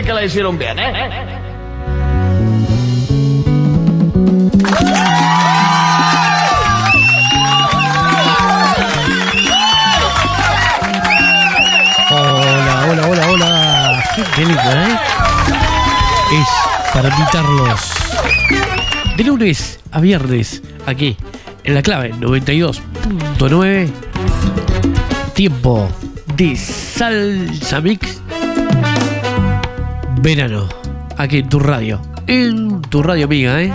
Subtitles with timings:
[0.00, 1.10] la hicieron bien, ¿eh?
[12.10, 14.04] Hola, hola, hola, hola.
[14.34, 14.98] Qué linda, ¿eh?
[16.40, 16.48] Es
[16.94, 17.92] para invitarlos
[19.14, 21.18] de lunes a viernes aquí
[21.64, 23.90] en la clave 92.9.
[25.34, 25.90] Tiempo
[26.34, 28.21] de salsa mix
[30.22, 30.68] verano
[31.16, 33.72] aquí en tu radio, en tu radio amiga, ¿eh?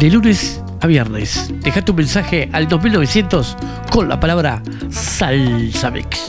[0.00, 1.52] De lunes a viernes.
[1.62, 3.56] Deja tu mensaje al 2900
[3.90, 6.26] con la palabra salsa mix.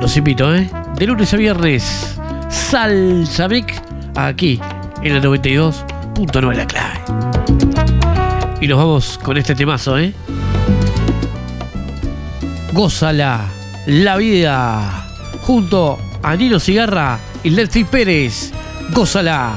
[0.00, 0.70] Los invito, ¿eh?
[0.96, 2.16] De lunes a viernes,
[2.48, 3.82] salsa mix
[4.14, 4.60] aquí
[5.02, 7.00] en la 92.9 la clave.
[8.60, 10.14] Y nos vamos con este temazo, ¿eh?
[12.72, 13.46] Gózala
[13.86, 15.07] la vida
[15.48, 18.52] junto a Nino Cigarra y Leslie Pérez.
[18.92, 19.56] Gózala.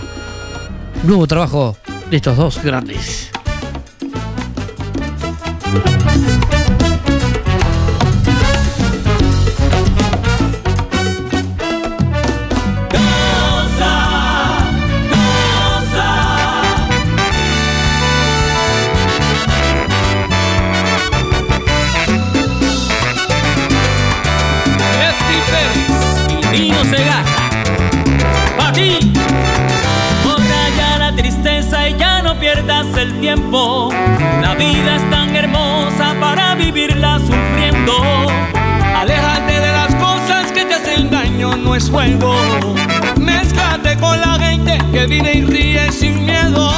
[1.03, 1.75] Nuevo trabajo
[2.09, 3.29] de estos dos grandes.
[32.71, 33.89] Pierdas el tiempo.
[34.41, 37.93] La vida es tan hermosa para vivirla sufriendo.
[38.95, 42.33] Aléjate de las cosas que te hacen daño, no es juego.
[43.19, 46.71] Mézclate con la gente que vive y ríe sin miedo.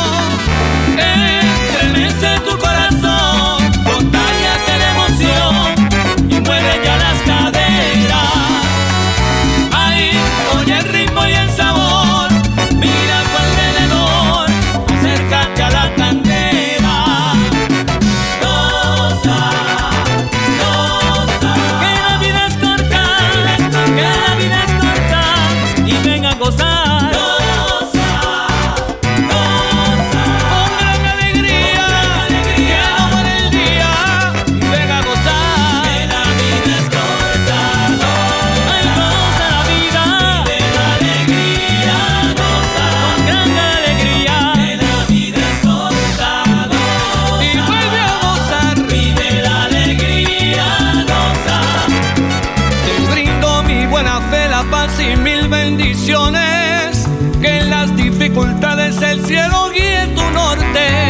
[58.33, 61.02] Dificultades el cielo guíe tu norte.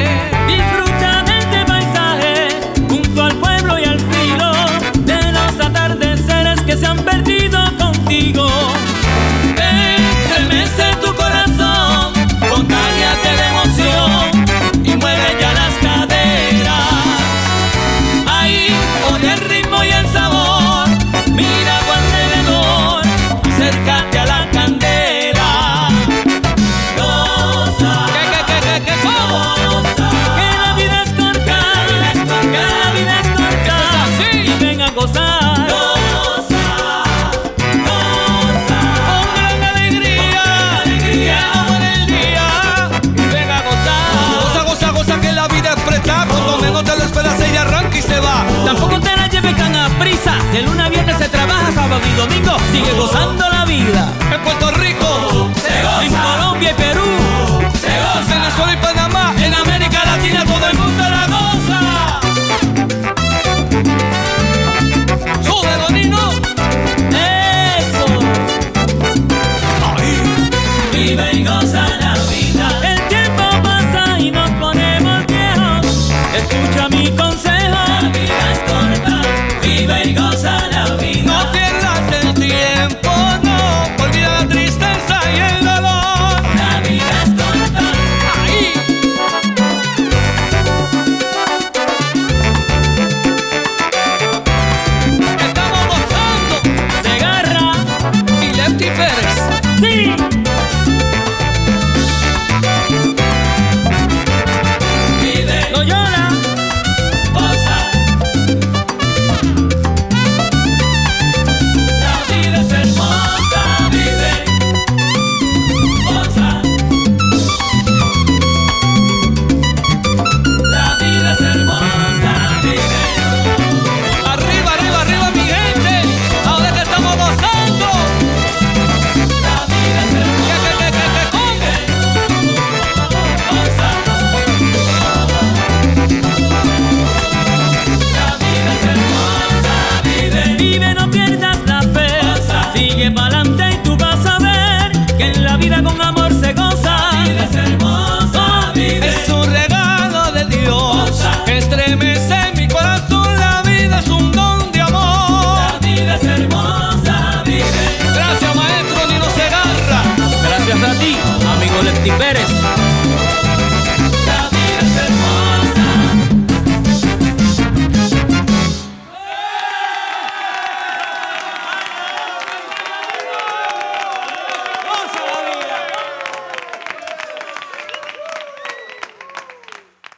[50.54, 52.56] De luna a viernes se trabaja sábado y domingo.
[52.72, 53.53] Sigue gozando